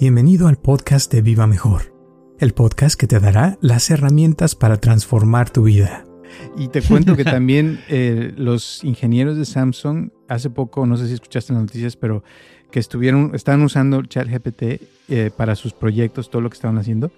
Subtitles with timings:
[0.00, 1.92] Bienvenido al podcast de Viva Mejor,
[2.38, 6.06] el podcast que te dará las herramientas para transformar tu vida.
[6.56, 11.14] Y te cuento que también eh, los ingenieros de Samsung, hace poco, no sé si
[11.14, 12.22] escuchaste las noticias, pero
[12.70, 14.62] que estuvieron, estaban usando ChatGPT
[15.08, 17.10] eh, para sus proyectos, todo lo que estaban haciendo,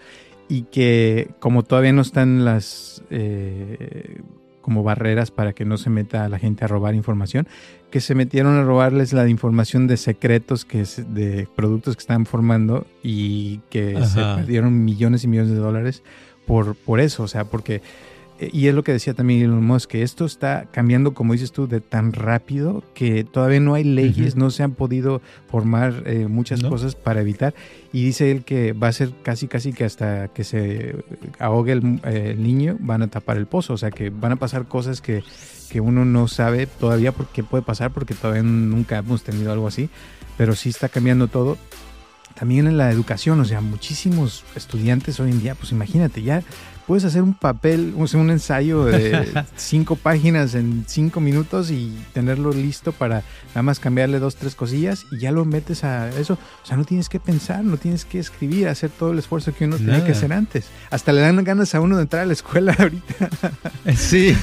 [0.49, 4.23] y que como todavía no están las eh,
[4.71, 7.49] como barreras para que no se meta a la gente a robar información,
[7.91, 12.87] que se metieron a robarles la información de secretos que de productos que estaban formando
[13.03, 16.05] y que se perdieron millones y millones de dólares
[16.47, 17.83] por, por eso, o sea, porque
[18.53, 21.69] y es lo que decía también Elon Musk, que esto está cambiando, como dices tú,
[21.69, 26.63] de tan rápido que todavía no hay leyes, no se han podido formar eh, muchas
[26.63, 27.55] cosas para evitar.
[27.93, 30.97] Y dice él que va a ser casi, casi que hasta que se
[31.39, 33.75] ahogue el, niño, van a tapar el pozo.
[33.75, 35.23] O sea, que van a pasar cosas que,
[35.69, 39.67] que uno no sabe todavía por qué puede pasar, porque todavía nunca hemos tenido algo
[39.67, 39.91] así.
[40.39, 41.59] Pero sí está cambiando todo
[42.35, 46.43] también en la educación, o sea, muchísimos estudiantes hoy en día, pues imagínate, ya
[46.91, 51.97] puedes hacer un papel, o sea, un ensayo de cinco páginas en cinco minutos y
[52.13, 56.35] tenerlo listo para nada más cambiarle dos, tres cosillas y ya lo metes a eso.
[56.35, 59.67] O sea, no tienes que pensar, no tienes que escribir, hacer todo el esfuerzo que
[59.67, 60.67] uno tenía que hacer antes.
[60.91, 63.31] Hasta le dan ganas a uno de entrar a la escuela ahorita.
[63.97, 64.37] sí.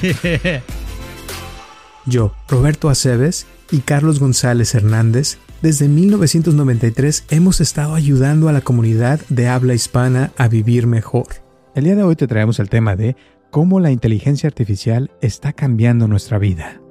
[2.06, 9.20] Yo, Roberto Aceves y Carlos González Hernández, desde 1993 hemos estado ayudando a la comunidad
[9.28, 11.46] de habla hispana a vivir mejor.
[11.78, 13.16] El día de hoy te traemos el tema de
[13.52, 16.82] cómo la inteligencia artificial está cambiando nuestra vida.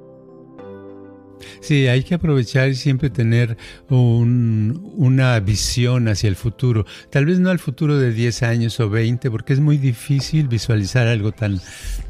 [1.59, 3.57] Sí, hay que aprovechar y siempre tener
[3.89, 6.85] una visión hacia el futuro.
[7.09, 11.05] Tal vez no al futuro de 10 años o 20, porque es muy difícil visualizar
[11.05, 11.59] algo tan,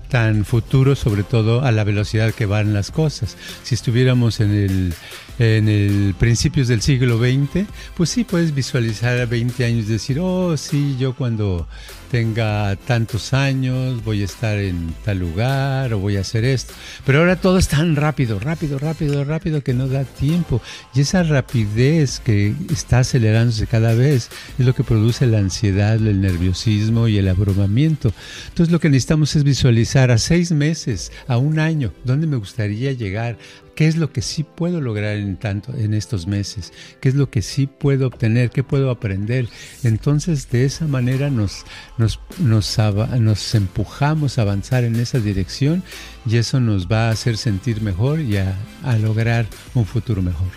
[0.10, 3.38] tan futuro, sobre todo a la velocidad que van las cosas.
[3.64, 4.94] Si estuviéramos en el,
[5.40, 10.20] en el principios del siglo XX, pues sí puedes visualizar a 20 años y decir,
[10.20, 11.68] oh, sí, yo cuando
[12.10, 16.74] tenga tantos años, voy a estar en tal lugar o voy a hacer esto.
[17.06, 20.62] Pero ahora todo es tan rápido, rápido, rápido, rápido que no da tiempo.
[20.94, 26.22] Y esa rapidez que está acelerándose cada vez es lo que produce la ansiedad, el
[26.22, 28.14] nerviosismo y el abrumamiento.
[28.50, 32.92] Entonces lo que necesitamos es visualizar a seis meses, a un año, dónde me gustaría
[32.94, 33.38] llegar,
[33.76, 36.72] qué es lo que sí puedo lograr en tanto en estos meses,
[37.02, 39.48] qué es lo que sí puedo obtener, qué puedo aprender.
[39.84, 41.66] Entonces, de esa manera nos
[41.98, 45.84] nos nos, empujamos a avanzar en esa dirección
[46.28, 50.48] y eso nos va a hacer sentir mejor y a, a lograr un futuro mejor.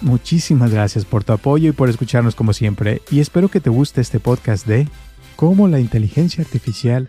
[0.00, 4.00] Muchísimas gracias por tu apoyo y por escucharnos como siempre y espero que te guste
[4.00, 4.88] este podcast de
[5.36, 7.08] cómo la inteligencia artificial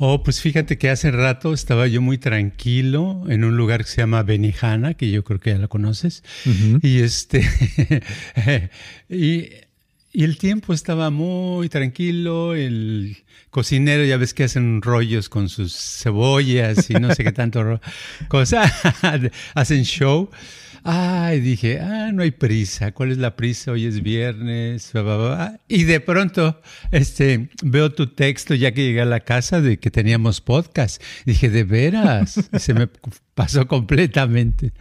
[0.00, 3.96] Oh, pues fíjate que hace rato estaba yo muy tranquilo en un lugar que se
[3.96, 6.22] llama Benijana, que yo creo que ya la conoces,
[6.82, 7.44] y este,
[9.08, 9.48] y,
[10.12, 13.16] y, el tiempo estaba muy tranquilo, el
[13.50, 17.80] cocinero ya ves que hacen rollos con sus cebollas y no sé qué tanto
[18.28, 18.72] cosa,
[19.54, 20.30] hacen show.
[20.84, 22.92] Ay, dije, ah, no hay prisa.
[22.92, 23.72] ¿Cuál es la prisa?
[23.72, 24.92] Hoy es viernes.
[25.68, 29.90] Y de pronto, este, veo tu texto ya que llegué a la casa de que
[29.90, 31.02] teníamos podcast.
[31.24, 32.48] Dije, de veras.
[32.58, 32.88] se me
[33.38, 34.72] pasó completamente.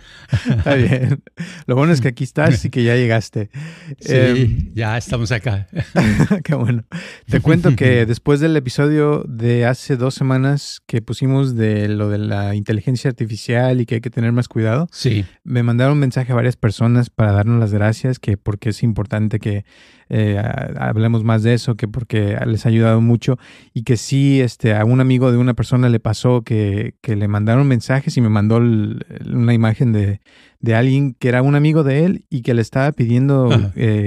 [0.50, 1.22] Está bien.
[1.68, 3.52] Lo bueno es que aquí estás y que ya llegaste.
[4.00, 5.68] Sí, em, ya estamos acá.
[6.44, 6.84] Qué bueno.
[7.30, 12.18] Te cuento que después del episodio de hace dos semanas que pusimos de lo de
[12.18, 15.24] la inteligencia artificial y que hay que tener más cuidado, sí.
[15.44, 19.40] me mandaron un mensaje a varias personas para darnos las gracias, que porque es importante
[19.40, 19.66] que
[20.10, 20.42] eh,
[20.78, 23.38] hablemos más de eso, que porque les ha ayudado mucho
[23.74, 27.28] y que sí, este, a un amigo de una persona le pasó que, que le
[27.28, 30.22] mandaron mensajes y me mandó una imagen de,
[30.60, 33.50] de, alguien que era un amigo de él y que le estaba pidiendo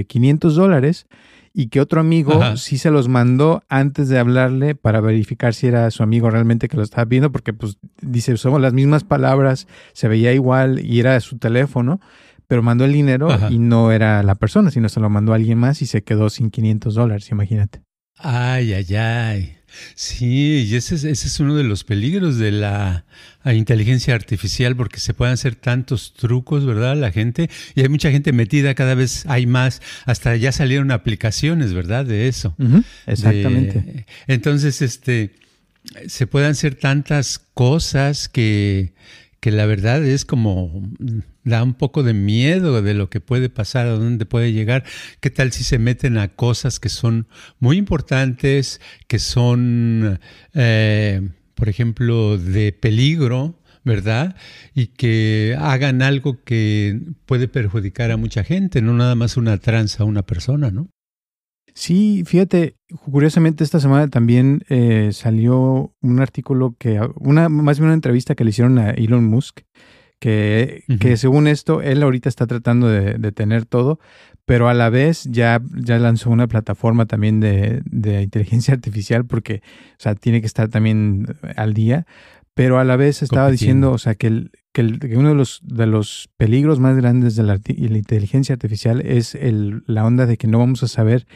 [0.08, 1.06] 500 eh, dólares
[1.52, 5.90] y que otro amigo sí se los mandó antes de hablarle para verificar si era
[5.90, 10.08] su amigo realmente que lo estaba pidiendo, porque pues dice, somos las mismas palabras, se
[10.08, 12.00] veía igual y era su teléfono
[12.50, 15.56] pero mandó el dinero y no era la persona, sino se lo mandó a alguien
[15.56, 17.84] más y se quedó sin 500 dólares, imagínate.
[18.18, 19.56] Ay, ay, ay.
[19.94, 23.04] Sí, y ese es, ese es uno de los peligros de la
[23.44, 26.96] inteligencia artificial, porque se pueden hacer tantos trucos, ¿verdad?
[26.96, 31.72] La gente, y hay mucha gente metida, cada vez hay más, hasta ya salieron aplicaciones,
[31.72, 32.04] ¿verdad?
[32.04, 32.54] De eso.
[33.06, 34.06] Exactamente.
[34.26, 35.34] entonces, este,
[36.06, 38.92] se pueden hacer tantas cosas que,
[39.40, 40.88] que la verdad es como
[41.50, 44.84] da un poco de miedo de lo que puede pasar, a dónde puede llegar.
[45.20, 50.18] ¿Qué tal si se meten a cosas que son muy importantes, que son,
[50.54, 53.56] eh, por ejemplo, de peligro?
[53.82, 54.36] ¿verdad?
[54.74, 60.02] Y que hagan algo que puede perjudicar a mucha gente, no nada más una tranza
[60.02, 60.90] a una persona, ¿no?
[61.74, 62.76] Sí, fíjate,
[63.10, 68.44] curiosamente esta semana también eh, salió un artículo que, una, más bien una entrevista que
[68.44, 69.60] le hicieron a Elon Musk,
[70.20, 73.98] que, que según esto, él ahorita está tratando de, de, tener todo,
[74.44, 79.62] pero a la vez ya, ya lanzó una plataforma también de, de, inteligencia artificial porque,
[79.92, 81.26] o sea, tiene que estar también
[81.56, 82.06] al día,
[82.52, 85.34] pero a la vez estaba diciendo, o sea, que, el, que, el, que, uno de
[85.34, 90.26] los, de los peligros más grandes de la, la inteligencia artificial es el, la onda
[90.26, 91.26] de que no vamos a saber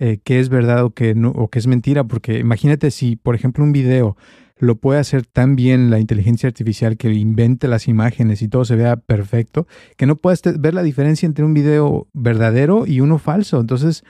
[0.00, 3.36] eh, qué es verdad o qué, no, o qué es mentira, porque imagínate si, por
[3.36, 4.16] ejemplo, un video
[4.62, 8.76] lo puede hacer tan bien la inteligencia artificial que invente las imágenes y todo se
[8.76, 9.66] vea perfecto,
[9.96, 13.58] que no puedes ver la diferencia entre un video verdadero y uno falso.
[13.58, 14.04] Entonces,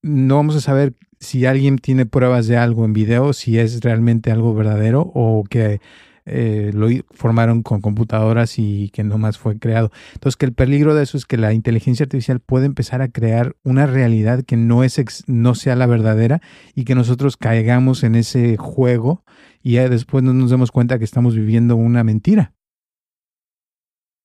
[0.00, 4.30] no vamos a saber si alguien tiene pruebas de algo en video, si es realmente
[4.30, 5.82] algo verdadero o que
[6.24, 9.90] eh, lo formaron con computadoras y que no más fue creado.
[10.14, 13.54] Entonces, que el peligro de eso es que la inteligencia artificial puede empezar a crear
[13.64, 16.40] una realidad que no, es no sea la verdadera
[16.74, 19.24] y que nosotros caigamos en ese juego
[19.62, 22.54] y ya después no nos demos cuenta que estamos viviendo una mentira.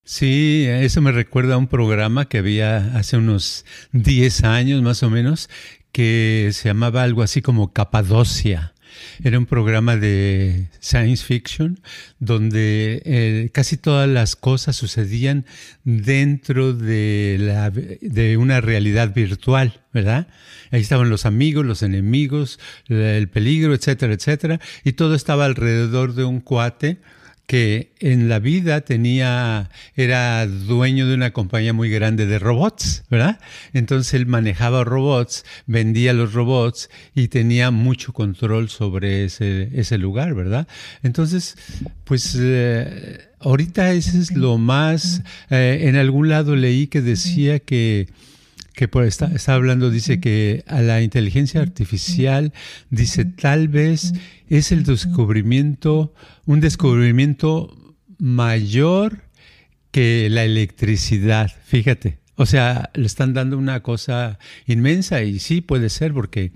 [0.03, 5.09] Sí, eso me recuerda a un programa que había hace unos 10 años más o
[5.09, 5.49] menos,
[5.91, 8.74] que se llamaba algo así como Capadocia.
[9.23, 11.79] Era un programa de science fiction
[12.19, 15.45] donde eh, casi todas las cosas sucedían
[15.83, 20.27] dentro de, la, de una realidad virtual, ¿verdad?
[20.71, 26.23] Ahí estaban los amigos, los enemigos, el peligro, etcétera, etcétera, y todo estaba alrededor de
[26.23, 26.99] un cuate
[27.47, 33.39] que en la vida tenía, era dueño de una compañía muy grande de robots, ¿verdad?
[33.73, 40.33] Entonces él manejaba robots, vendía los robots y tenía mucho control sobre ese, ese lugar,
[40.33, 40.67] ¿verdad?
[41.03, 41.55] Entonces,
[42.03, 45.21] pues eh, ahorita ese es lo más,
[45.51, 48.07] eh, en algún lado leí que decía que
[48.75, 52.51] que por está, está hablando, dice que a la inteligencia artificial,
[52.89, 54.13] dice, tal vez
[54.49, 56.13] es el descubrimiento,
[56.45, 59.23] un descubrimiento mayor
[59.91, 62.19] que la electricidad, fíjate.
[62.35, 66.51] O sea, le están dando una cosa inmensa y sí puede ser porque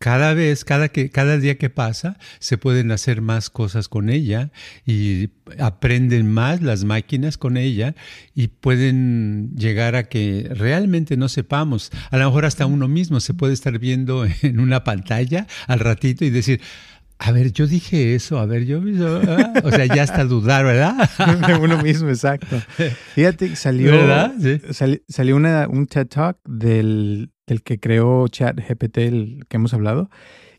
[0.00, 4.50] cada vez, cada, que, cada día que pasa, se pueden hacer más cosas con ella
[4.86, 5.28] y
[5.58, 7.94] aprenden más las máquinas con ella
[8.34, 11.90] y pueden llegar a que realmente no sepamos.
[12.10, 16.24] A lo mejor hasta uno mismo se puede estar viendo en una pantalla al ratito
[16.24, 16.62] y decir,
[17.22, 21.10] a ver, yo dije eso, a ver, yo, ah", o sea, ya hasta dudar, ¿verdad?
[21.46, 22.56] De uno mismo, exacto.
[23.14, 23.92] Fíjate, salió,
[25.06, 30.08] salió una, un TED Talk del el que creó ChatGPT, el que hemos hablado.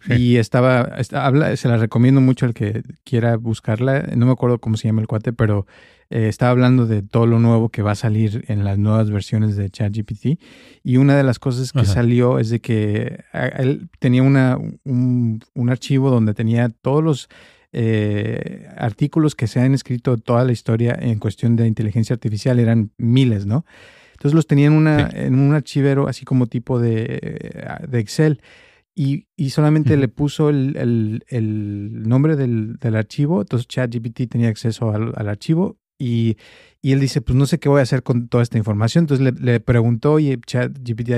[0.07, 4.09] Y estaba, habla, se la recomiendo mucho al que quiera buscarla.
[4.15, 5.65] No me acuerdo cómo se llama el cuate, pero
[6.13, 9.55] eh, estaba hablando de todo lo nuevo que va a salir en las nuevas versiones
[9.55, 10.41] de ChatGPT.
[10.83, 13.23] Y una de las cosas que salió es de que
[13.57, 17.29] él tenía una, un, un archivo donde tenía todos los
[17.71, 22.59] eh, artículos que se han escrito toda la historia en cuestión de inteligencia artificial.
[22.59, 23.63] Eran miles, ¿no?
[24.11, 28.41] Entonces los tenía en, una, en un archivero así como tipo de, de Excel.
[28.93, 33.39] Y, y solamente le puso el, el, el nombre del, del, archivo.
[33.39, 36.35] Entonces ChatGPT tenía acceso al, al archivo i
[36.81, 39.03] y, él dice, pues no sé qué voy a hacer con toda esta información.
[39.03, 41.11] Entonces le, le preguntó, oye, ChatGPT,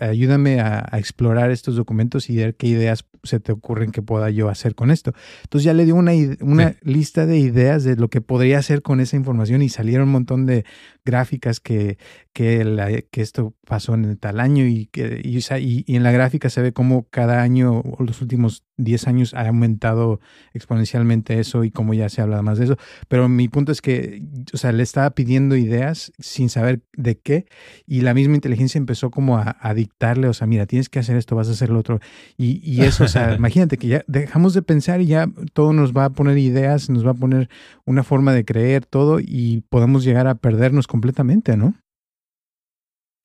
[0.00, 4.30] ayúdame a, a, explorar estos documentos y ver qué ideas se te ocurren que pueda
[4.30, 5.12] yo hacer con esto.
[5.42, 6.78] Entonces ya le dio una, una sí.
[6.82, 10.46] lista de ideas de lo que podría hacer con esa información y salieron un montón
[10.46, 10.64] de
[11.04, 11.98] gráficas que,
[12.32, 15.38] que, la, que esto pasó en tal año y, que, y,
[15.86, 19.46] y, en la gráfica se ve cómo cada año o los últimos 10 años ha
[19.46, 20.20] aumentado
[20.52, 22.76] exponencialmente eso y cómo ya se habla más de eso.
[23.08, 27.44] Pero mi punto es que, o sea, le estaba pidiendo ideas sin saber de qué
[27.86, 31.16] y la misma inteligencia empezó como a, a dictarle, o sea, mira, tienes que hacer
[31.16, 32.00] esto, vas a hacer lo otro.
[32.38, 35.92] Y, y eso, o sea, imagínate que ya dejamos de pensar y ya todo nos
[35.92, 37.50] va a poner ideas, nos va a poner
[37.84, 41.74] una forma de creer todo y podemos llegar a perdernos completamente, ¿no?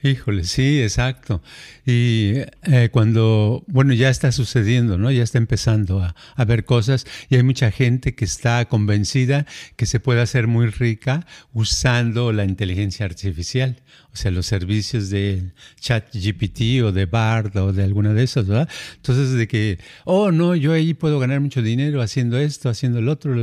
[0.02, 1.42] Híjole, sí, exacto.
[1.86, 5.12] Y eh, cuando, bueno, ya está sucediendo, ¿no?
[5.12, 9.86] Ya está empezando a, a, ver cosas y hay mucha gente que está convencida que
[9.86, 13.82] se puede hacer muy rica usando la inteligencia artificial,
[14.14, 15.52] o sea, los servicios de
[15.82, 18.70] ChatGPT o de Bard o de alguna de esas, ¿verdad?
[18.96, 23.10] Entonces, de que, oh, no, yo ahí puedo ganar mucho dinero haciendo esto, haciendo el
[23.10, 23.36] otro,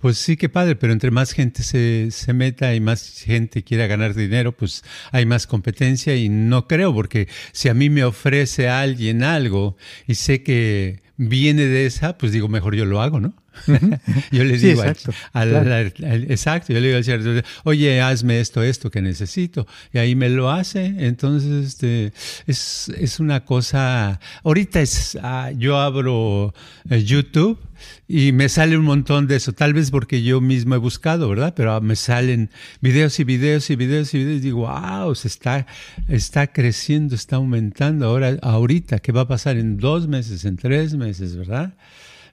[0.00, 3.86] pues sí, qué padre, pero entre más gente se, se, meta y más gente quiera
[3.86, 8.68] ganar dinero, pues hay más competencia y no creo, porque si a mí me ofrece
[8.68, 9.76] alguien algo
[10.06, 13.34] y sé que viene de esa, pues digo, mejor yo lo hago, ¿no?
[14.30, 15.92] yo le digo, exacto, al,
[16.30, 20.28] exacto, yo le digo al cierto, oye, hazme esto, esto que necesito, y ahí me
[20.28, 22.12] lo hace, entonces este,
[22.46, 26.54] es, es una cosa, ahorita es, ah, yo abro
[26.88, 27.58] eh, YouTube
[28.06, 31.54] y me sale un montón de eso, tal vez porque yo mismo he buscado, ¿verdad?
[31.56, 35.66] Pero me salen videos y videos y videos y videos y digo, wow, se está,
[36.08, 38.06] está creciendo, está aumentando.
[38.06, 41.74] Ahora, ahorita, ¿qué va a pasar en dos meses, en tres meses, verdad?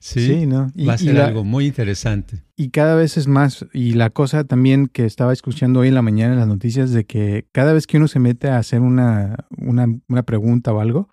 [0.00, 0.70] Sí, ¿no?
[0.88, 2.42] va a ser algo muy interesante.
[2.56, 3.66] Y cada vez es más.
[3.72, 7.04] Y la cosa también que estaba escuchando hoy en la mañana en las noticias de
[7.04, 11.08] que cada vez que uno se mete a hacer una, una, una pregunta o algo,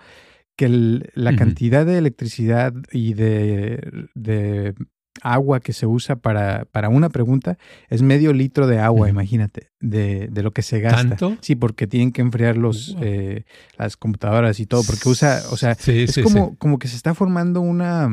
[0.55, 0.69] que
[1.13, 4.75] la cantidad de electricidad y de, de,
[5.21, 7.57] agua que se usa para, para, una pregunta
[7.89, 11.15] es medio litro de agua, imagínate, de, de, lo que se gasta.
[11.15, 11.37] ¿Tanto?
[11.41, 13.45] Sí, porque tienen que enfriar los, eh,
[13.77, 17.61] las computadoras y todo, porque usa, o sea, es como, como que se está formando
[17.61, 18.09] una,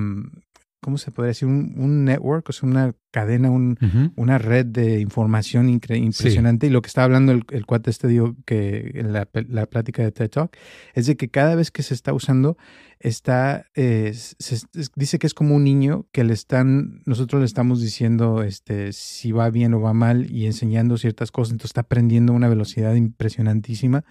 [0.80, 1.46] ¿cómo se podría decir?
[1.48, 6.66] Un, network, o sea, una cadena, un, una red de información impresionante.
[6.66, 10.02] Y lo que está hablando el, el, cuate este, digo, que en la, la, plática
[10.02, 10.56] de TED Talk,
[10.94, 12.56] es de que cada vez que se está usando,
[12.98, 14.58] está, eh, se,
[14.94, 19.32] dice que es como un niño que le están, nosotros le estamos diciendo este, si
[19.32, 22.94] va bien o va mal y enseñando ciertas cosas, entonces está aprendiendo a una velocidad
[22.94, 24.04] impresionantísima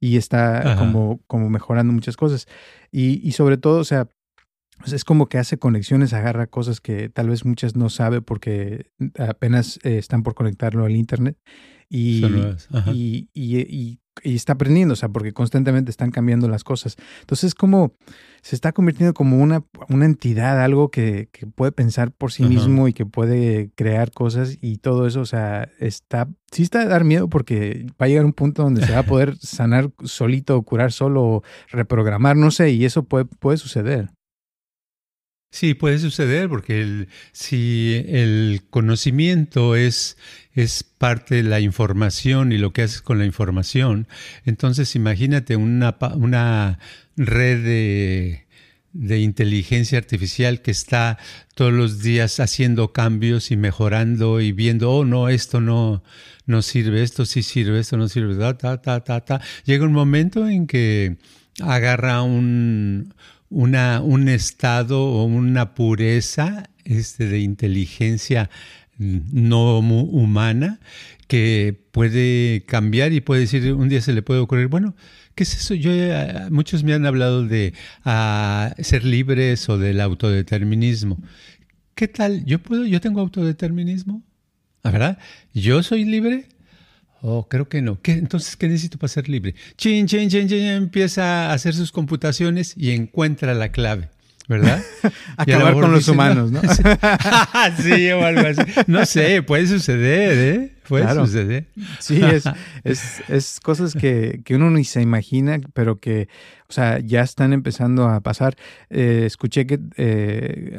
[0.00, 2.46] y está como, como mejorando muchas cosas.
[2.90, 4.08] Y, y sobre todo, o sea,
[4.84, 9.78] es como que hace conexiones, agarra cosas que tal vez muchas no sabe porque apenas
[9.82, 11.36] eh, están por conectarlo al Internet.
[11.88, 12.24] Y,
[12.92, 16.96] y, y, y, está aprendiendo, o sea, porque constantemente están cambiando las cosas.
[17.20, 17.94] Entonces, como
[18.42, 22.88] se está convirtiendo como una, una entidad, algo que, que puede pensar por sí mismo
[22.88, 27.04] y que puede crear cosas y todo eso, o sea, está, sí está a dar
[27.04, 30.90] miedo porque va a llegar un punto donde se va a poder sanar solito, curar
[30.90, 34.10] solo, reprogramar, no sé, y eso puede, puede suceder.
[35.56, 40.18] Sí, puede suceder porque si el conocimiento es,
[40.52, 44.06] es parte de la información y lo que haces con la información,
[44.44, 46.78] entonces imagínate una, una
[47.16, 48.46] red de,
[48.92, 51.16] de inteligencia artificial que está
[51.54, 56.02] todos los días haciendo cambios y mejorando y viendo, oh no, esto no,
[56.44, 59.40] no sirve, esto sí sirve, esto no sirve, ta, ta, ta, ta, ta.
[59.64, 61.16] Llega un momento en que
[61.62, 63.14] agarra un,
[63.50, 68.50] una, un estado o una pureza este, de inteligencia
[68.98, 70.80] no humana
[71.26, 74.94] que puede cambiar y puede decir, un día se le puede ocurrir, bueno,
[75.34, 75.74] ¿qué es eso?
[75.74, 75.90] Yo,
[76.50, 77.74] muchos me han hablado de
[78.04, 81.18] ah, ser libres o del autodeterminismo.
[81.94, 82.44] ¿Qué tal?
[82.44, 84.22] ¿Yo, puedo, yo tengo autodeterminismo?
[84.84, 85.18] ¿Verdad?
[85.52, 86.48] ¿Yo soy libre?
[87.22, 88.00] Oh, creo que no.
[88.00, 89.54] ¿Qué, entonces, ¿qué necesito para ser libre?
[89.76, 94.10] Chin, chin, chin, chin, empieza a hacer sus computaciones y encuentra la clave.
[94.48, 94.80] ¿Verdad?
[95.36, 96.60] Acabar con los humanos, ¿no?
[97.82, 98.62] sí, o algo así.
[98.86, 100.72] No sé, puede suceder, ¿eh?
[100.88, 101.66] Puede suceder.
[101.98, 102.44] Sí, es,
[102.84, 106.28] es, es cosas que, que, uno ni se imagina, pero que,
[106.68, 108.56] o sea, ya están empezando a pasar.
[108.88, 110.78] Eh, escuché que eh,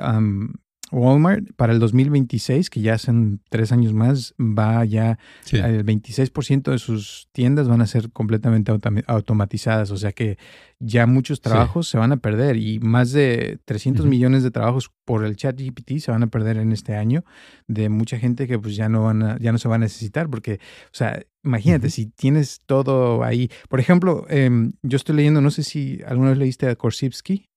[0.98, 5.20] Walmart para el 2026, que ya son tres años más, va ya
[5.52, 8.72] el 26% de sus tiendas van a ser completamente
[9.08, 10.38] automatizadas, o sea que
[10.80, 15.26] ya muchos trabajos se van a perder y más de 300 millones de trabajos por
[15.26, 17.24] el chat GPT se van a perder en este año
[17.68, 20.30] de mucha gente que pues ya no van a, ya no se va a necesitar
[20.30, 23.50] porque, o sea, imagínate si tienes todo ahí.
[23.70, 27.50] Por ejemplo, em, yo estoy leyendo, no sé si alguna vez leíste a Korsivsky.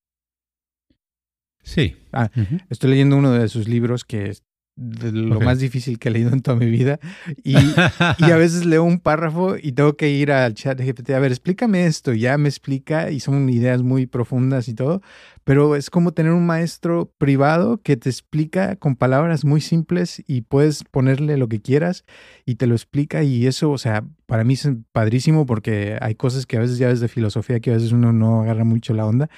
[1.63, 1.97] Sí.
[2.13, 2.31] Ah,
[2.69, 4.43] estoy leyendo uno de sus libros que es
[4.77, 6.99] lo más difícil que he leído en toda mi vida.
[7.45, 11.11] Y, y, a veces leo un párrafo y tengo que ir al chat de GPT,
[11.11, 12.13] a ver, explícame esto.
[12.15, 15.03] Ya me explica y son ideas muy profundas y todo.
[15.45, 20.43] Pero es como tener un maestro privado que te explica con palabras muy simples y
[20.43, 22.05] puedes ponerle lo que quieras
[22.47, 23.23] y te lo explica.
[23.23, 26.89] Y eso, o sea, para mí es padrísimo porque hay cosas que a veces ya
[26.89, 29.29] ves de filosofía que a veces uno no agarra mucho la onda,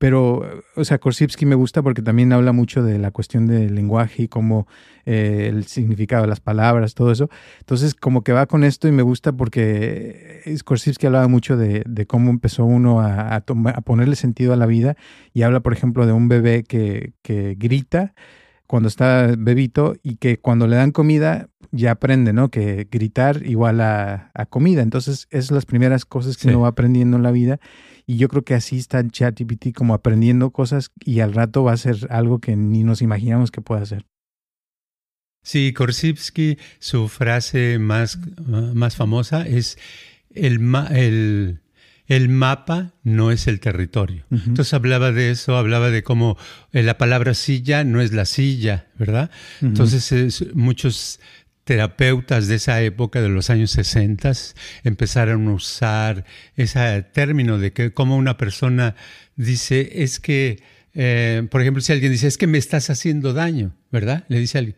[0.00, 4.22] pero, o sea, Korsivsky me gusta porque también habla mucho de la cuestión del lenguaje
[4.22, 4.66] y cómo
[5.04, 7.28] eh, el significado de las palabras, todo eso.
[7.58, 12.30] Entonces, como que va con esto y me gusta porque Korsivsky hablaba mucho de, cómo
[12.30, 14.96] empezó uno a, a, ponerle sentido a la vida
[15.34, 18.14] y habla, por ejemplo, de un bebé que, que grita
[18.70, 22.50] cuando está bebito y que cuando le dan comida ya aprende, ¿no?
[22.50, 24.82] Que gritar igual a, comida.
[24.82, 27.58] Entonces, son las primeras cosas que uno va aprendiendo en la vida.
[28.10, 31.76] Y yo creo que así está ChatGPT como aprendiendo cosas y al rato va a
[31.76, 34.04] ser algo que ni nos imaginamos que pueda hacer.
[35.44, 39.78] Sí, Korsivsky, su frase más, más famosa es
[40.34, 40.58] el,
[40.90, 41.60] el
[42.10, 44.24] el mapa no es el territorio.
[44.32, 46.36] Entonces hablaba de eso, hablaba de cómo
[46.72, 49.30] eh, la palabra silla no es la silla, ¿verdad?
[49.60, 51.20] Entonces muchos
[51.64, 54.32] terapeutas de esa época, de los años 60,
[54.84, 56.24] empezaron a usar
[56.56, 58.96] ese término de que como una persona
[59.36, 60.62] dice, es que,
[60.94, 64.24] eh, por ejemplo, si alguien dice, es que me estás haciendo daño, ¿verdad?
[64.28, 64.76] Le dice alguien,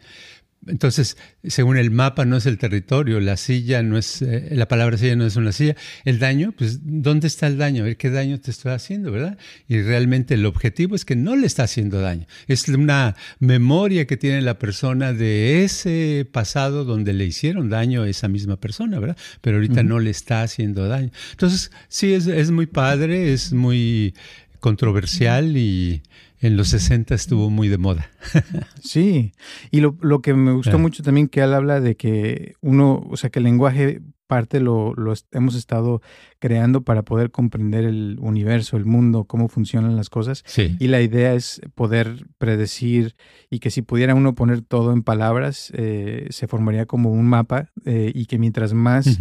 [0.67, 4.97] entonces, según el mapa no es el territorio, la silla no es, eh, la palabra
[4.97, 5.75] silla no es una silla.
[6.05, 7.83] El daño, pues, ¿dónde está el daño?
[7.83, 9.39] A ver qué daño te estoy haciendo, ¿verdad?
[9.67, 12.27] Y realmente el objetivo es que no le está haciendo daño.
[12.47, 18.09] Es una memoria que tiene la persona de ese pasado donde le hicieron daño a
[18.09, 19.17] esa misma persona, ¿verdad?
[19.41, 21.11] Pero ahorita no le está haciendo daño.
[21.33, 24.15] Entonces, sí, es, es muy padre, es muy
[24.61, 26.03] controversial y
[26.43, 28.11] en los 60 estuvo muy de moda.
[28.83, 29.33] sí,
[29.71, 33.31] y lo, que me gustó mucho también que él habla de que uno, o sea,
[33.31, 36.01] que el lenguaje parte lo, lo hemos estado
[36.39, 40.43] creando para poder comprender el universo, el mundo, cómo funcionan las cosas.
[40.47, 40.75] Sí.
[40.81, 43.15] Y la idea es poder predecir
[43.51, 47.71] y que si pudiera uno poner todo en palabras, eh, se formaría como un mapa
[47.85, 49.19] eh, y que mientras más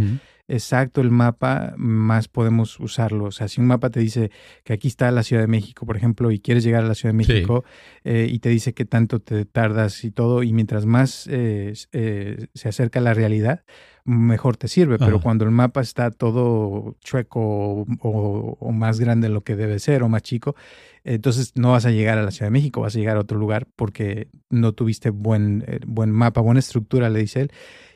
[0.52, 3.26] exacto el mapa, más podemos usarlo.
[3.26, 4.32] O sea, si un mapa te dice
[4.64, 7.14] que aquí está la Ciudad de México, por ejemplo, y quieres llegar a la Ciudad
[7.14, 7.64] de México
[8.04, 12.48] eh, y te dice que tanto te tardas y todo, y mientras más eh, eh,
[12.54, 13.64] se acerca a la realidad,
[14.04, 14.98] mejor te sirve.
[14.98, 20.04] Pero cuando el mapa está todo chueco o, más grande de lo que debe ser
[20.04, 20.56] o más chico,
[21.04, 23.38] entonces no vas a llegar a la Ciudad de México, vas a llegar a otro
[23.38, 27.52] lugar porque no tuviste buen, buen mapa, buena estructura, le dice él.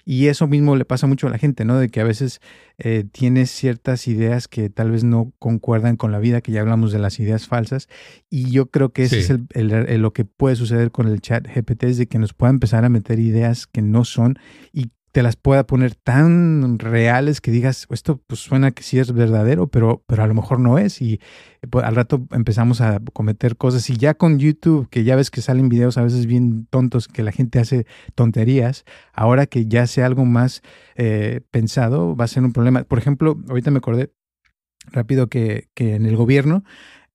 [0.06, 1.80] Y eso mismo le pasa mucho a la gente, ¿no?
[1.80, 2.40] De que a veces
[2.78, 6.92] eh, tienes ciertas ideas que tal vez no concuerdan con la vida, que ya hablamos
[6.92, 7.90] de las ideas falsas.
[8.30, 11.84] Y yo creo que ese es el, lo que puede suceder con el chat GPT,
[11.86, 14.38] es de que nos pueda empezar a meter ideas que no son
[14.72, 19.14] y te las pueda poner tan reales que digas, esto pues suena que sí es
[19.14, 21.02] verdadero, pero, pero a lo mejor no es.
[21.02, 21.22] Y
[21.70, 23.90] pues, al rato empezamos a cometer cosas.
[23.90, 27.24] Y ya con YouTube, que ya ves que salen videos a veces bien tontos, que
[27.24, 30.62] la gente hace tonterías, ahora que ya sea algo más
[30.96, 32.84] eh, pensado, va a ser un problema.
[32.84, 34.12] Por ejemplo, ahorita me acordé
[34.92, 36.66] rápido que, que en el gobierno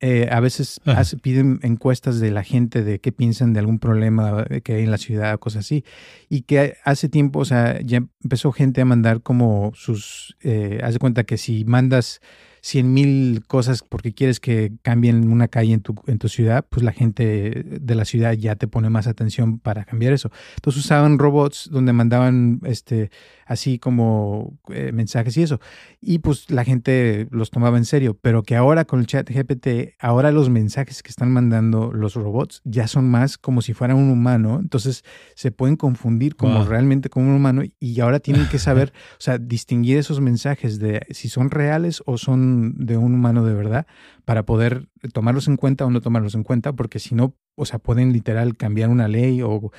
[0.00, 0.80] eh, a veces
[1.22, 4.98] piden encuestas de la gente de qué piensan de algún problema que hay en la
[4.98, 5.84] ciudad, cosas así.
[6.28, 10.94] Y que hace tiempo, o sea, ya empezó gente a mandar como sus, eh, haz
[10.94, 12.20] de cuenta que si mandas
[12.60, 16.82] cien mil cosas porque quieres que cambien una calle en tu, en tu ciudad, pues
[16.82, 20.30] la gente de la ciudad ya te pone más atención para cambiar eso.
[20.56, 23.10] Entonces usaban robots donde mandaban este
[23.50, 25.60] así como eh, mensajes y eso.
[26.00, 29.96] Y pues la gente los tomaba en serio, pero que ahora con el chat GPT,
[29.98, 34.08] ahora los mensajes que están mandando los robots ya son más como si fueran un
[34.08, 35.02] humano, entonces
[35.34, 39.38] se pueden confundir como realmente como un humano y ahora tienen que saber, o sea,
[39.38, 43.86] distinguir esos mensajes de si son reales o son de un humano de verdad
[44.24, 47.78] para poder tomarlos en cuenta o no tomarlos en cuenta, porque si no, o sea,
[47.78, 49.70] pueden literal cambiar una ley o,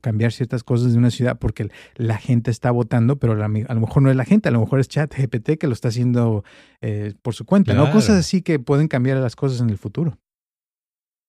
[0.00, 4.02] cambiar ciertas cosas de una ciudad porque la gente está votando, pero a lo mejor
[4.02, 6.44] no es la gente, a lo mejor es chat GPT que lo está haciendo
[6.80, 7.90] eh, por su cuenta, ¿no?
[7.90, 10.18] Cosas así que pueden cambiar las cosas en el futuro.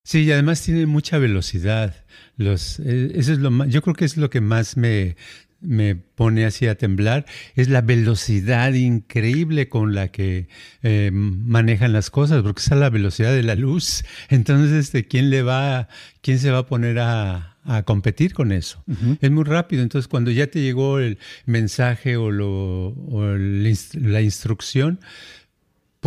[0.08, 2.06] Sí, y además tiene mucha velocidad.
[2.38, 5.18] Los, eh, eso es lo más, yo creo que es lo que más me
[5.60, 10.48] me pone así a temblar es la velocidad increíble con la que
[10.84, 14.04] eh, manejan las cosas, porque es a la velocidad de la luz.
[14.30, 15.88] Entonces, este, ¿quién le va,
[16.22, 18.82] quién se va a poner a, competir con eso?
[19.20, 19.84] Es muy rápido.
[19.84, 25.02] Entonces, cuando ya te llegó el mensaje o, lo, o la instrucción,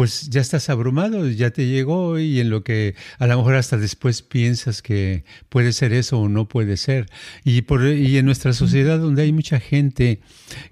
[0.00, 3.76] pues ya estás abrumado, ya te llegó y en lo que a lo mejor hasta
[3.76, 7.04] después piensas que puede ser eso o no puede ser.
[7.44, 10.20] Y, por, y en nuestra sociedad donde hay mucha gente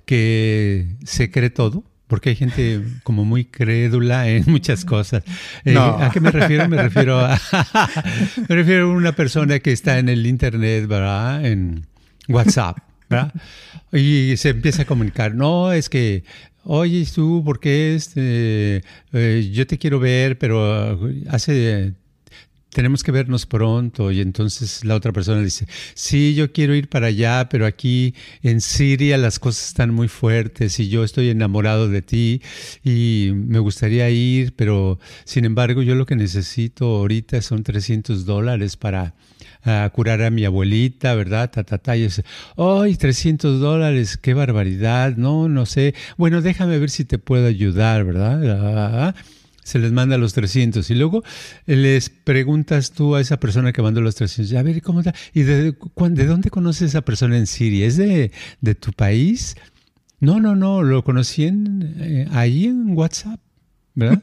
[0.06, 5.22] que se cree todo, porque hay gente como muy crédula en muchas cosas.
[5.66, 6.66] Eh, ¿A qué me refiero?
[6.66, 7.38] Me refiero a,
[8.48, 11.44] me refiero a una persona que está en el internet, ¿verdad?
[11.44, 11.86] En
[12.28, 12.78] WhatsApp.
[13.10, 13.32] ¿verdad?
[13.92, 16.24] Y se empieza a comunicar, no, es que
[16.64, 21.94] oye, tú, ¿por qué este, eh, yo te quiero ver, pero hace
[22.78, 24.12] tenemos que vernos pronto.
[24.12, 28.60] Y entonces la otra persona dice, sí, yo quiero ir para allá, pero aquí en
[28.60, 32.42] Siria las cosas están muy fuertes y yo estoy enamorado de ti
[32.84, 38.76] y me gustaría ir, pero sin embargo yo lo que necesito ahorita son 300 dólares
[38.76, 39.14] para
[39.92, 41.50] curar a mi abuelita, ¿verdad?
[41.50, 41.96] Ta.
[41.96, 42.24] Y dice,
[42.56, 44.16] ¡ay, 300 dólares!
[44.16, 45.16] ¡Qué barbaridad!
[45.16, 45.94] No, no sé.
[46.16, 48.40] Bueno, déjame ver si te puedo ayudar, ¿verdad?
[49.08, 49.14] Ah,
[49.68, 51.22] se les manda los 300 y luego
[51.66, 55.14] les preguntas tú a esa persona que mandó los 300, a ver, ¿cómo está?
[55.34, 57.86] ¿Y de, de dónde conoces a esa persona en Siria?
[57.86, 59.56] ¿Es de, de tu país?
[60.20, 63.40] No, no, no, lo conocí en, eh, ahí en WhatsApp.
[63.98, 64.22] ¿Verdad?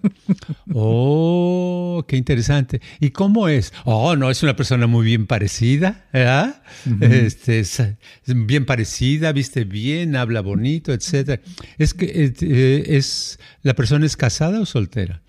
[0.73, 2.81] oh, qué interesante.
[3.01, 3.73] ¿Y cómo es?
[3.83, 6.61] Oh, no, es una persona muy bien parecida, ¿verdad?
[7.01, 7.81] este, es,
[8.25, 11.41] bien parecida, viste bien, habla bonito, etc.
[11.77, 12.05] Es que
[12.41, 15.21] eh, es, la persona es casada o soltera.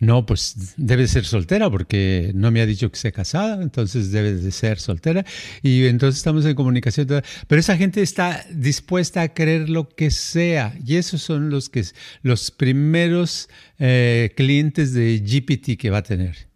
[0.00, 4.32] No, pues debe ser soltera porque no me ha dicho que sea casada, entonces debe
[4.32, 5.26] de ser soltera.
[5.62, 7.06] Y entonces estamos en comunicación.
[7.46, 10.74] Pero esa gente está dispuesta a creer lo que sea.
[10.86, 11.84] Y esos son los, que,
[12.22, 16.48] los primeros eh, clientes de GPT que va a tener.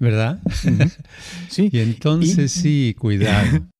[0.00, 0.40] ¿Verdad?
[1.48, 1.68] Sí.
[1.72, 3.68] y entonces sí, cuidado.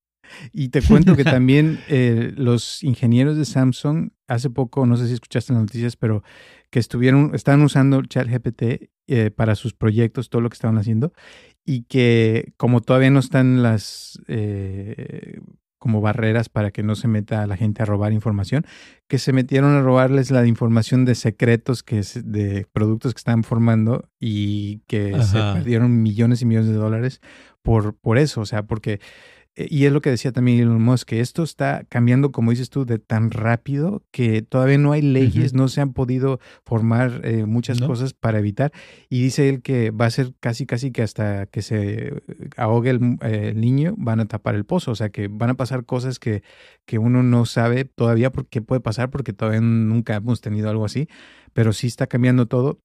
[0.52, 5.14] Y te cuento que también eh, los ingenieros de Samsung, hace poco, no sé si
[5.14, 6.24] escuchaste las noticias, pero
[6.74, 11.12] que estuvieron, están usando ChatGPT eh, para sus proyectos, todo lo que estaban haciendo,
[11.64, 15.38] y que como todavía no están las eh,
[15.78, 18.66] como barreras para que no se meta la gente a robar información,
[19.06, 24.08] que se metieron a robarles la información de secretos que de productos que están formando
[24.18, 27.20] y que se perdieron millones y millones de dólares
[27.62, 28.98] por, por eso, o sea, porque
[29.56, 32.84] y es lo que decía también Elon Musk, que esto está cambiando, como dices tú,
[32.84, 37.80] de tan rápido que todavía no hay leyes, no se han podido formar eh, muchas
[37.80, 38.72] cosas para evitar.
[39.08, 42.22] Y dice él que va a ser casi, casi que hasta que se
[42.56, 44.90] ahogue el, el, niño, van a tapar el pozo.
[44.90, 46.42] O sea, que van a pasar cosas que,
[46.84, 50.84] que uno no sabe todavía por qué puede pasar, porque todavía nunca hemos tenido algo
[50.84, 51.08] así.
[51.52, 52.80] Pero sí está cambiando todo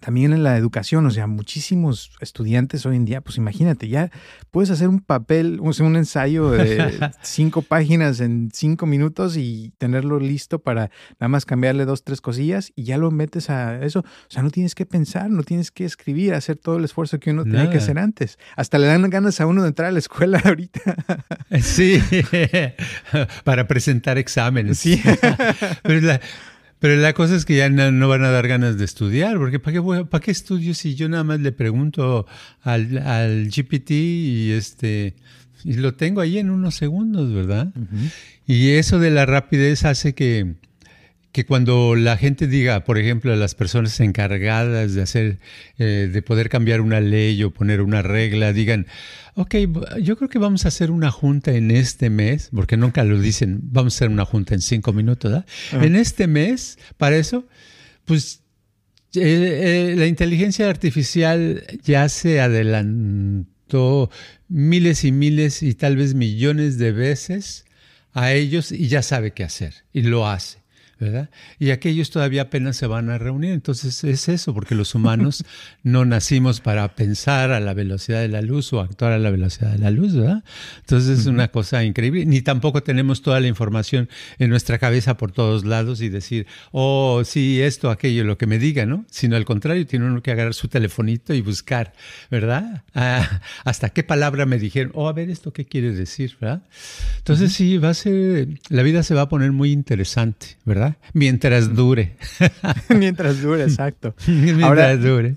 [0.00, 4.10] también en la educación, o sea, muchísimos estudiantes hoy en día, pues imagínate, ya
[4.50, 9.72] puedes hacer un papel, o sea, un ensayo de cinco páginas en cinco minutos y
[9.78, 14.00] tenerlo listo para nada más cambiarle dos, tres cosillas y ya lo metes a eso.
[14.00, 17.30] O sea, no tienes que pensar, no tienes que escribir, hacer todo el esfuerzo que
[17.30, 18.38] uno tenía que hacer antes.
[18.56, 20.96] Hasta le dan ganas a uno de entrar a la escuela ahorita.
[21.60, 22.02] Sí,
[23.44, 24.78] para presentar exámenes.
[24.78, 25.00] Sí.
[25.82, 26.20] Pero la,
[26.82, 29.80] pero la cosa es que ya no, van a dar ganas de estudiar, porque ¿para
[29.80, 32.26] qué, ¿para qué estudio si yo nada más le pregunto
[32.60, 35.14] al, al GPT y este
[35.62, 37.72] y lo tengo ahí en unos segundos, ¿verdad?
[38.48, 40.54] Y eso de la rapidez hace que,
[41.32, 45.38] que cuando la gente diga, por ejemplo, a las personas encargadas de hacer,
[45.78, 48.86] eh, de poder cambiar una ley o poner una regla, digan,
[49.34, 49.54] ok,
[50.02, 53.60] yo creo que vamos a hacer una junta en este mes, porque nunca lo dicen,
[53.62, 55.46] vamos a hacer una junta en cinco minutos, ¿verdad?
[55.82, 57.46] En este mes, para eso,
[58.04, 58.42] pues
[59.14, 64.10] eh, eh, la inteligencia artificial ya se adelantó
[64.48, 67.64] miles y miles y tal vez millones de veces
[68.12, 70.61] a ellos y ya sabe qué hacer y lo hace.
[71.58, 73.52] Y aquellos todavía apenas se van a reunir.
[73.52, 75.44] Entonces es eso, porque los humanos
[75.82, 79.72] no nacimos para pensar a la velocidad de la luz o actuar a la velocidad
[79.72, 80.44] de la luz, ¿verdad?
[80.80, 82.24] Entonces es una cosa increíble.
[82.26, 87.22] Ni tampoco tenemos toda la información en nuestra cabeza por todos lados y decir, oh,
[87.24, 89.04] sí, esto, aquello, lo que me diga, ¿no?
[89.10, 91.92] Sino al contrario, tiene uno que agarrar su telefonito y buscar,
[92.30, 92.84] ¿verdad?
[92.94, 96.62] Ah, hasta qué palabra me dijeron, oh, a ver, esto qué quiere decir, ¿verdad?
[97.18, 100.91] Entonces sí, va a ser, la vida se va a poner muy interesante, ¿verdad?
[101.12, 102.16] Mientras dure.
[102.88, 104.14] Mientras dure, exacto.
[104.26, 105.36] Mientras Ahora, dure.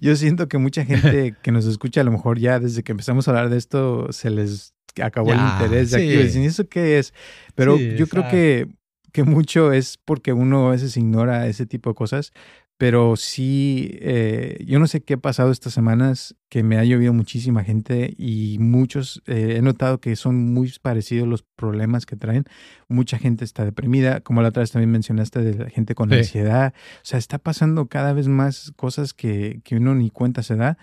[0.00, 3.26] Yo, siento que mucha gente que nos escucha, a lo mejor ya desde que empezamos
[3.26, 6.16] a hablar de esto, se les acabó el interés de aquí.
[6.16, 7.14] Dicen, ¿eso qué es?
[7.54, 8.68] Pero yo creo que,
[9.12, 12.32] que mucho es porque uno a veces ignora ese tipo de cosas
[12.80, 17.12] pero sí, eh, yo no sé qué ha pasado estas semanas, que me ha llovido
[17.12, 22.44] muchísima gente y muchos, eh, he notado que son muy parecidos los problemas que traen.
[22.88, 26.72] Mucha gente está deprimida, como la otra vez también mencionaste de la gente con ansiedad.
[26.96, 30.78] O sea, está pasando cada vez más cosas que, que uno ni cuenta se da,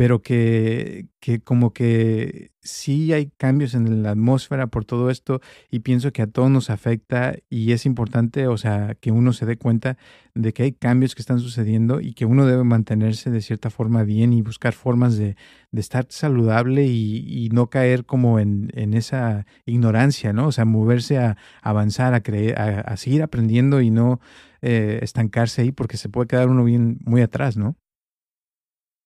[0.00, 5.80] pero que, que como que sí hay cambios en la atmósfera por todo esto y
[5.80, 9.58] pienso que a todos nos afecta y es importante, o sea, que uno se dé
[9.58, 9.98] cuenta
[10.34, 14.02] de que hay cambios que están sucediendo y que uno debe mantenerse de cierta forma
[14.02, 15.36] bien y buscar formas formas de,
[15.78, 20.46] estar saludable y, no caer como en, esa ignorancia, ¿no?
[20.46, 24.18] O sea, moverse a, avanzar, a, creer, a, seguir aprendiendo y no
[24.62, 27.76] eh, estancarse ahí porque se puede quedar uno bien muy atrás, ¿no?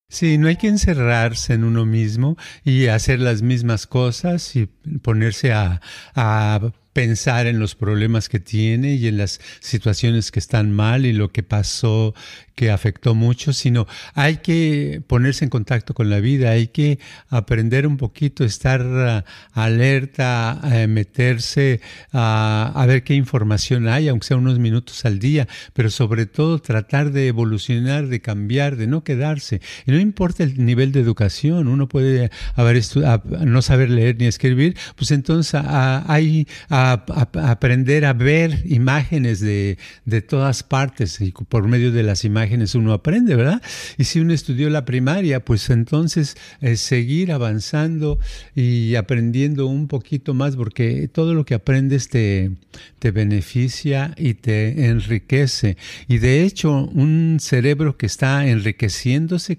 [0.08, 4.66] Sí, no hay que encerrarse en uno mismo y hacer las mismas cosas y
[5.02, 5.80] ponerse a,
[6.14, 11.12] a pensar en los problemas que tiene y en las situaciones que están mal y
[11.12, 12.14] lo que pasó
[12.54, 17.86] que afectó mucho, sino hay que ponerse en contacto con la vida, hay que aprender
[17.86, 21.80] un poquito, estar uh, alerta, meterse
[22.12, 27.10] a, ver qué información hay, aunque sea unos minutos al día, pero sobre todo tratar
[27.10, 29.60] de evolucionar, de cambiar, de no quedarse.
[29.86, 32.30] Y no importa el nivel de educación, uno puede
[33.44, 36.46] no saber leer ni escribir, pues entonces hay
[36.92, 42.92] aprender a ver imágenes de, de todas partes y por medio de las imágenes uno
[42.92, 43.62] aprende, ¿verdad?
[43.98, 48.18] Y si uno estudió la primaria, pues entonces eh, seguir avanzando
[48.54, 52.50] y aprendiendo un poquito más, porque todo lo que aprendes te,
[52.98, 55.76] te beneficia y te enriquece.
[56.08, 59.58] Y de hecho, un cerebro que está enriqueciéndose,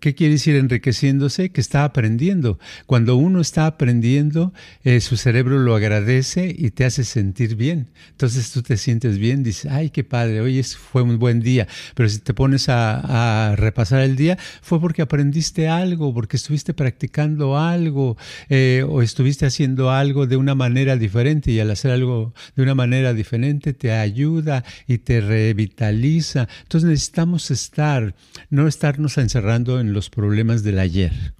[0.00, 1.50] ¿Qué quiere decir enriqueciéndose?
[1.50, 2.58] Que está aprendiendo.
[2.86, 7.90] Cuando uno está aprendiendo, eh, su cerebro lo agradece y te hace sentir bien.
[8.12, 11.68] Entonces tú te sientes bien, dices, ay, qué padre, hoy fue un buen día.
[11.94, 17.58] Pero si te pones a, repasar el día, fue porque aprendiste algo, porque estuviste practicando
[17.58, 18.16] algo
[18.48, 22.74] eh, o estuviste haciendo algo de una manera diferente y al hacer algo de una
[22.74, 26.48] manera diferente te ayuda y te revitaliza.
[26.62, 28.14] Entonces necesitamos estar,
[28.48, 31.34] no estarnos encerrando en los problemas del ayer.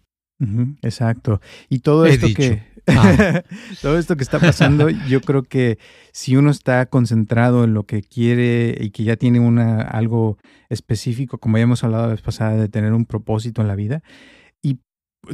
[0.82, 1.40] exacto.
[1.68, 3.42] Y todo esto que ah.
[3.82, 5.78] todo esto que está pasando, yo creo que
[6.12, 11.38] si uno está concentrado en lo que quiere y que ya tiene una algo específico,
[11.38, 14.02] como ya hemos hablado la vez pasada de tener un propósito en la vida,
[14.62, 14.80] y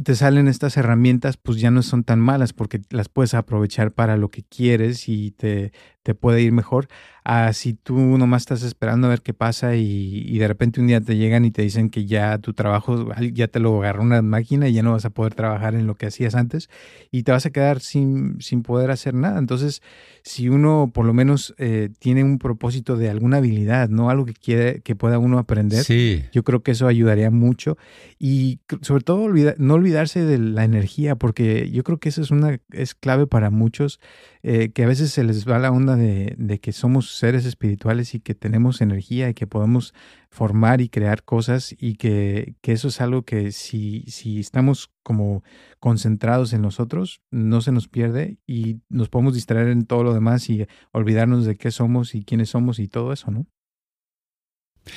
[0.03, 4.17] te salen estas herramientas, pues ya no son tan malas porque las puedes aprovechar para
[4.17, 5.71] lo que quieres y te,
[6.07, 6.87] te puede ir mejor
[7.25, 11.01] a si tú nomás estás esperando a ver qué pasa y, de repente un día
[11.01, 14.69] te llegan y te dicen que ya tu trabajo ya te lo agarró una máquina
[14.69, 16.69] y ya no vas a poder trabajar en lo que hacías antes
[17.11, 19.39] y te vas a quedar sin, sin poder hacer nada.
[19.39, 19.81] Entonces,
[20.23, 24.09] si uno por lo menos eh, tiene un propósito de alguna habilidad, ¿no?
[24.09, 25.85] Algo que quiere, que pueda uno aprender,
[26.31, 27.77] yo creo que eso ayudaría mucho.
[28.19, 32.61] Y sobre todo no olvidarse de la energía, porque yo creo que eso es una,
[32.71, 33.99] es clave para muchos,
[34.49, 38.21] eh, que a veces se les va la onda de, que somos seres espirituales y
[38.21, 39.93] que tenemos energía y que podemos
[40.29, 45.43] formar y crear cosas y que, eso es algo que si, si estamos como
[45.81, 50.49] concentrados en nosotros, no se nos pierde y nos podemos distraer en todo lo demás
[50.49, 53.47] y olvidarnos de qué somos y quiénes somos y todo eso, ¿no?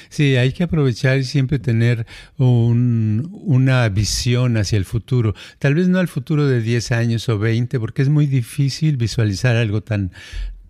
[0.09, 2.07] Sí, hay que aprovechar y siempre tener
[2.39, 5.35] una visión hacia el futuro.
[5.59, 9.57] Tal vez no al futuro de 10 años o 20, porque es muy difícil visualizar
[9.57, 10.13] algo tan,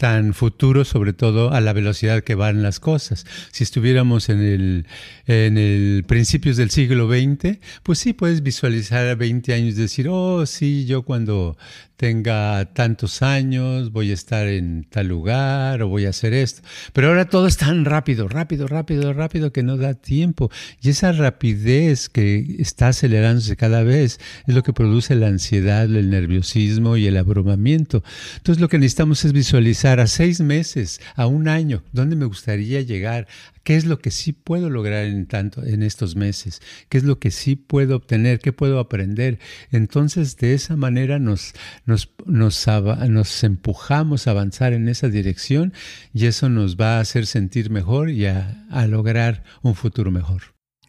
[0.01, 3.27] tan futuro, sobre todo a la velocidad que van las cosas.
[3.53, 4.87] Si estuviéramos en el,
[5.27, 10.47] en el principios del siglo XX, pues sí puedes visualizar a 20 años, decir, oh,
[10.47, 11.59] sí, yo cuando
[12.01, 16.63] tenga tantos años, voy a estar en tal lugar o voy a hacer esto.
[16.95, 20.51] Pero ahora todo es tan rápido, rápido, rápido, rápido que no da tiempo.
[20.81, 26.09] Y esa rapidez que está acelerándose cada vez es lo que produce la ansiedad, el
[26.09, 28.03] nerviosismo y el abrumamiento.
[28.39, 32.81] Entonces lo que necesitamos es visualizar a seis meses, a un año, dónde me gustaría
[32.81, 33.29] llegar,
[33.71, 36.61] ¿Qué es lo que sí puedo lograr en, tanto, en estos meses?
[36.89, 38.41] ¿Qué es lo que sí puedo obtener?
[38.41, 39.39] ¿Qué puedo aprender?
[39.71, 41.53] Entonces, de esa manera nos,
[41.87, 45.73] nos, nos, nos empujamos a avanzar en esa dirección
[46.13, 50.43] y eso nos va a hacer sentir mejor y a, a lograr un futuro mejor.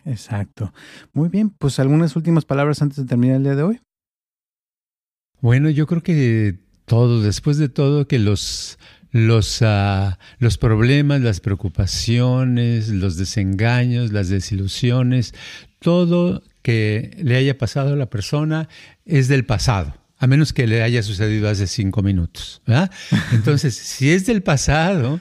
[0.03, 0.73] Exacto.
[1.13, 3.79] Muy bien, pues algunas últimas palabras antes de terminar el día de hoy.
[5.39, 8.79] Bueno, yo creo que todo, después de todo, que los
[9.11, 15.33] los, uh, los problemas, las preocupaciones, los desengaños, las desilusiones,
[15.79, 18.69] todo que le haya pasado a la persona
[19.05, 22.61] es del pasado, a menos que le haya sucedido hace cinco minutos.
[23.33, 25.19] Entonces, si es del pasado,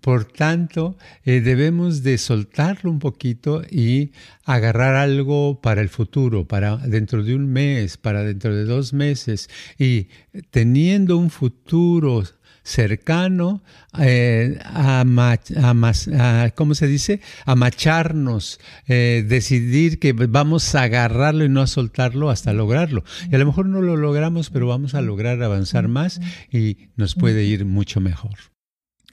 [0.00, 4.12] por tanto, eh, debemos de soltarlo un poquito y
[4.44, 9.48] agarrar algo para el futuro, para dentro de un mes, para dentro de dos meses.
[9.78, 10.08] Y
[10.50, 12.24] teniendo un futuro
[12.64, 13.62] cercano
[14.00, 17.20] eh, a, a, ¿cómo se dice?
[17.44, 23.04] A macharnos, eh, decidir que vamos a agarrarlo y no a soltarlo hasta lograrlo.
[23.30, 27.14] Y a lo mejor no lo logramos, pero vamos a lograr avanzar más y nos
[27.14, 28.54] puede ir mucho mejor.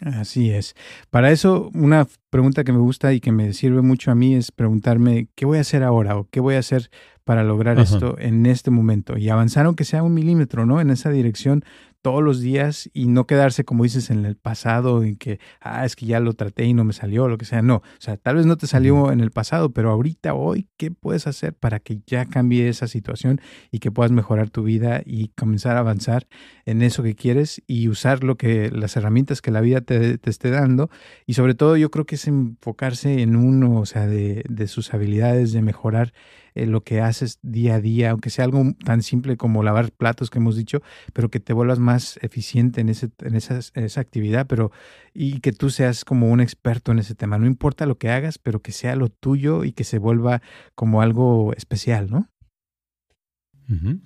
[0.02, 0.76] Así es.
[1.12, 4.52] Para eso, una pregunta que me gusta y que me sirve mucho a mí es
[4.52, 6.90] preguntarme qué voy a hacer ahora o qué voy a hacer
[7.24, 10.82] para lograr esto en este momento y avanzar aunque sea un milímetro, ¿no?
[10.82, 11.64] En esa dirección
[12.02, 15.96] todos los días y no quedarse, como dices, en el pasado, en que, ah, es
[15.96, 17.62] que ya lo traté y no me salió, lo que sea.
[17.62, 20.92] No, o sea, tal vez no te salió en el pasado, pero ahorita, hoy, ¿qué
[20.92, 25.30] puedes hacer para que ya cambie esa situación y que puedas mejorar tu vida y
[25.30, 26.28] comenzar a avanzar
[26.66, 30.30] en eso que quieres y usar lo que, las herramientas que la vida te, te
[30.30, 30.90] esté dando?
[31.26, 34.94] Y sobre todo, yo creo que es enfocarse en uno, o sea, de, de sus
[34.94, 36.14] habilidades, de mejorar
[36.56, 40.30] eh, lo que haces día a día, aunque sea algo tan simple como lavar platos
[40.30, 40.82] que hemos dicho,
[41.14, 44.72] pero que te vuelvas más eficiente en, ese, en esa, esa actividad, pero
[45.14, 47.38] y que tú seas como un experto en ese tema.
[47.38, 50.42] No importa lo que hagas, pero que sea lo tuyo y que se vuelva
[50.76, 52.30] como algo especial, ¿no?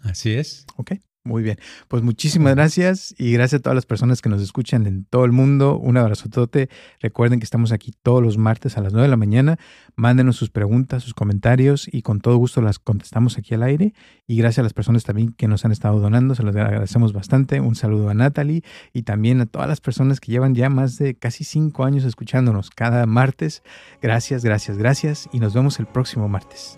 [0.03, 0.65] así es.
[0.75, 0.93] Ok.
[1.25, 1.57] Muy bien,
[1.87, 5.31] pues muchísimas gracias y gracias a todas las personas que nos escuchan en todo el
[5.31, 5.75] mundo.
[5.75, 6.69] Un abrazotote.
[6.99, 9.57] Recuerden que estamos aquí todos los martes a las 9 de la mañana.
[9.95, 13.95] Mándenos sus preguntas, sus comentarios y con todo gusto las contestamos aquí al aire.
[14.27, 17.59] Y gracias a las personas también que nos han estado donando, se los agradecemos bastante.
[17.59, 18.61] Un saludo a Natalie
[18.93, 22.69] y también a todas las personas que llevan ya más de casi cinco años escuchándonos
[22.69, 23.63] cada martes.
[23.99, 26.77] Gracias, gracias, gracias y nos vemos el próximo martes.